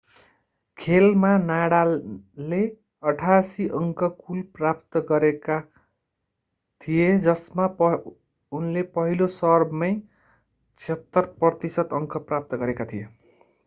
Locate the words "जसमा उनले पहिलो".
7.27-9.29